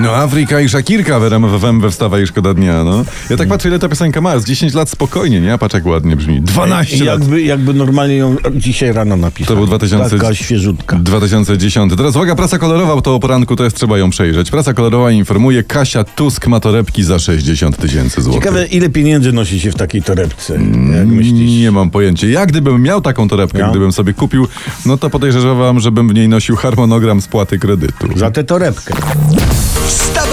[0.00, 3.04] No, Afryka i Szakirka w RMF FM we wstawa i szkoda dnia, no.
[3.30, 5.52] Ja tak patrzę, ile ta piosenka ma, z 10 lat spokojnie, nie?
[5.52, 6.40] A patrz jak ładnie brzmi.
[6.40, 7.20] 12 lat.
[7.20, 9.46] Jakby, jakby normalnie ją dzisiaj rano napisał.
[9.48, 10.96] To był 2000 Taka świeżutka.
[10.96, 11.92] 2010.
[11.96, 14.50] Teraz uwaga, prasa kolorowa, bo to o poranku też trzeba ją przejrzeć.
[14.50, 18.42] Prasa kolorowa informuje, Kasia Tusk ma torebki za 60 tysięcy złotych.
[18.42, 20.52] Ciekawe, ile pieniędzy nosi się w takiej torebce,
[20.98, 21.60] jak myślisz?
[21.60, 22.26] Nie mam pojęcia.
[22.26, 23.70] Ja gdybym miał taką torebkę, Ja?
[23.70, 24.46] gdybym sobie kupił,
[24.86, 28.08] no to podejrzewam, żebym w niej nosił harmonogram spłaty kredytu.
[28.16, 28.94] Za tę torebkę.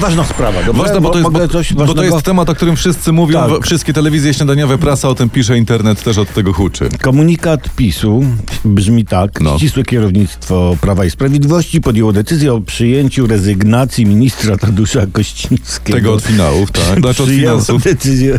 [0.00, 0.82] Ważna sprawa, dobra?
[0.82, 3.66] Ważne, bo to, jest, bo, coś bo to jest temat, o którym wszyscy mówią, Tak.
[3.66, 6.88] wszystkie telewizje śniadaniowe, prasa o tym pisze, internet też od tego huczy.
[7.02, 8.24] Komunikat PiSu
[8.64, 9.40] brzmi tak.
[9.40, 9.58] No.
[9.58, 15.98] Ścisłe kierownictwo Prawa i Sprawiedliwości podjęło decyzję o przyjęciu rezygnacji ministra Tadeusza Kościńskiego.
[15.98, 17.00] Tego od finałów, tak?
[17.00, 17.82] Znaczy od finansów.
[17.82, 18.38] decyzję.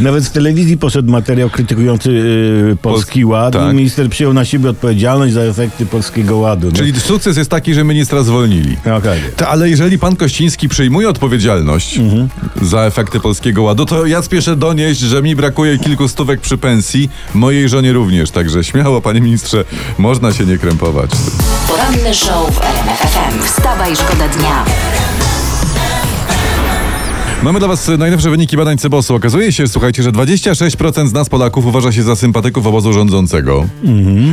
[0.00, 3.52] Nawet w telewizji poszedł materiał krytykujący yy, Polski Pols- Ład.
[3.52, 3.72] tak.
[3.72, 6.66] i Minister przyjął na siebie odpowiedzialność za efekty Polskiego Ładu.
[6.66, 6.72] No.
[6.72, 8.76] Czyli sukces jest taki, że ministra zwolnili.
[8.98, 9.20] Okej.
[9.36, 12.28] Ta, ale jeżeli pan Kościński przyjmuje odpowiedzialność Mhm.
[12.62, 17.10] za efekty polskiego ładu, to ja spieszę donieść, że mi brakuje kilku stówek przy pensji,
[17.34, 19.64] mojej żonie również, także śmiało, panie ministrze,
[19.98, 21.10] można się nie krępować.
[21.68, 23.42] Poranny show w RMF FM.
[23.44, 24.64] Wstawaj, szkoda dnia.
[27.42, 29.14] Mamy dla was najnowsze wyniki badań Cebosu.
[29.14, 33.66] Okazuje się, słuchajcie, że 26% z nas Polaków uważa się za sympatyków obozu rządzącego,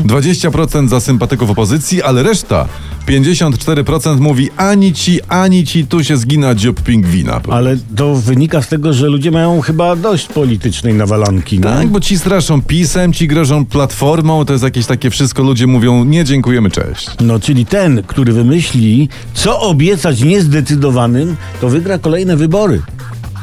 [0.06, 2.66] 20% za sympatyków opozycji, ale reszta,
[3.08, 7.42] 54% mówi ani ci, ani ci, tu się zgina dziób pingwina.
[7.52, 11.56] Ale to wynika z tego, że ludzie mają chyba dość politycznej nawalanki.
[11.58, 11.64] nie?
[11.64, 16.04] Tak, bo ci straszą pisem, ci grożą platformą, to jest jakieś takie wszystko, ludzie mówią
[16.04, 17.10] nie dziękujemy, cześć.
[17.22, 22.82] No, czyli ten, który wymyśli, co obiecać niezdecydowanym, to wygra kolejne wybory.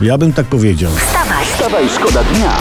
[0.01, 0.91] Ja bym tak powiedział.
[1.55, 2.57] Wstawaj, szkoda dnia.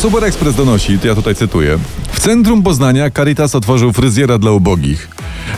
[0.00, 1.78] Super Express donosi, to ja tutaj cytuję.
[2.12, 5.08] W centrum Poznania Caritas otworzył fryzjera dla ubogich.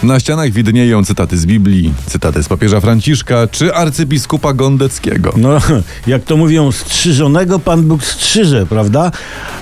[0.03, 5.33] Na ścianach widnieją cytaty z Biblii, cytaty z papieża Franciszka czy arcybiskupa Gondeckiego.
[5.37, 5.49] No,
[6.07, 9.11] jak to mówią, strzyżonego Pan Bóg strzyże, prawda?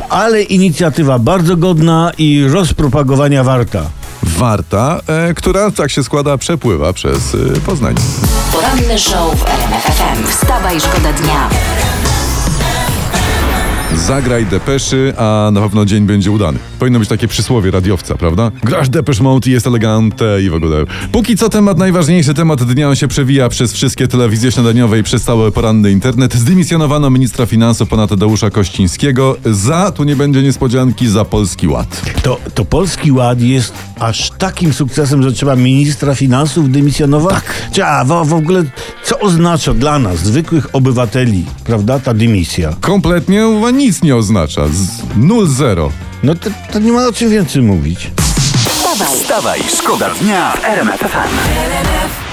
[0.08, 3.90] Ale inicjatywa bardzo godna i rozpropagowania warta.
[4.22, 7.94] Warta, e, która, tak się składa, przepływa przez e, Poznań.
[8.52, 10.26] Poranny show w RMF FM.
[10.26, 11.48] Wstawaj, szkoda dnia.
[14.06, 16.58] Zagraj depeszy, a na pewno dzień będzie udany.
[16.78, 18.50] Powinno być takie przysłowie radiowca, prawda?
[18.64, 20.84] Grasz depesz mode i jest elegante i w ogóle.
[21.12, 25.22] Póki co temat najważniejszy, temat dnia on się przewija przez wszystkie telewizje śniadaniowe i przez
[25.22, 26.34] cały poranny internet.
[26.34, 32.02] Zdymisjonowano ministra finansów pana Tadeusza Kościńskiego za, tu nie będzie niespodzianki, za Polski Ład.
[32.22, 37.34] To, to Polski Ład jest aż takim sukcesem, że trzeba ministra finansów dymisjonować?
[37.34, 37.70] Tak.
[37.72, 38.64] Czy, a w, w ogóle,
[39.10, 42.76] co oznacza dla nas, zwykłych obywateli, prawda, ta dymisja?
[42.80, 44.68] Kompletnie a nic nie oznacza.
[44.68, 45.92] Z, nul zero.
[46.22, 48.10] No to, to nie ma o czym więcej mówić.
[49.14, 52.29] Wstawaj, szkoda dnia w RMF FM.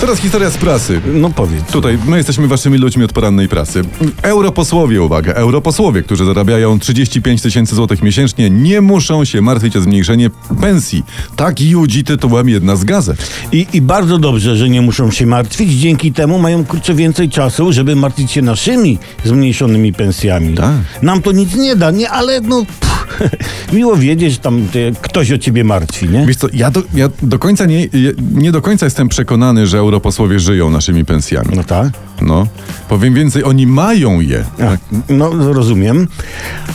[0.00, 1.00] Teraz historia z prasy.
[1.14, 1.64] No powiedz.
[1.64, 3.82] Tutaj my jesteśmy waszymi ludźmi od porannej prasy.
[4.22, 10.30] Europosłowie, uwaga, europosłowie, którzy zarabiają 35 tysięcy złotych miesięcznie, nie muszą się martwić o zmniejszenie
[10.60, 11.04] pensji.
[11.36, 13.30] Tak judzi tytułem jedna z gazet.
[13.52, 15.72] I, I bardzo dobrze, że nie muszą się martwić.
[15.72, 20.54] Dzięki temu mają kurczę więcej czasu, żeby martwić się naszymi zmniejszonymi pensjami.
[20.54, 21.02] Tak.
[21.02, 22.10] Nam to nic nie da, nie?
[22.10, 22.64] Ale no.
[22.64, 22.91] Pff,
[23.72, 24.68] miło wiedzieć, że tam
[25.02, 26.26] ktoś o ciebie martwi, nie?
[26.26, 27.88] Wiesz co, ja do, ja do końca nie,
[28.32, 31.56] nie do końca jestem przekonany, że europosłowie żyją naszymi pensjami.
[31.56, 31.92] No tak.
[32.20, 32.46] No,
[32.88, 34.44] powiem więcej, oni mają je.
[34.60, 34.76] A,
[35.12, 36.08] no, rozumiem.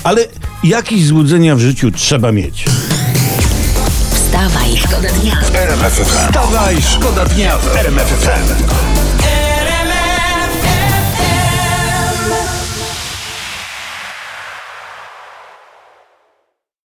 [0.04, 0.22] Ale
[0.64, 2.66] jakieś złudzenia w życiu trzeba mieć.
[4.12, 5.42] Wstawaj, szkoda dnia.
[5.54, 6.28] RMF FM.
[6.28, 8.97] Wstawaj, szkoda dnia w RMF FM.